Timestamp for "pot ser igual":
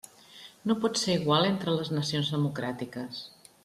0.85-1.47